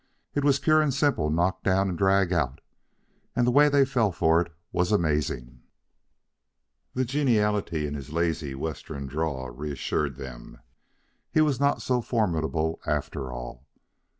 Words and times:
It 0.33 0.43
was 0.43 0.57
pure 0.57 0.81
and 0.81 0.91
simple 0.91 1.29
knock 1.29 1.61
down 1.61 1.87
and 1.87 1.95
drag 1.95 2.33
out. 2.33 2.59
And 3.35 3.45
the 3.45 3.51
way 3.51 3.69
they 3.69 3.85
fell 3.85 4.11
for 4.11 4.41
it 4.41 4.51
was 4.71 4.91
amazin'." 4.91 5.61
The 6.95 7.05
geniality 7.05 7.85
in 7.85 7.93
his 7.93 8.11
lazy 8.11 8.55
Western 8.55 9.05
drawl 9.05 9.51
reassured 9.51 10.15
them. 10.15 10.57
He 11.31 11.41
was 11.41 11.59
not 11.59 11.83
so 11.83 12.01
formidable, 12.01 12.81
after 12.87 13.31
all. 13.31 13.67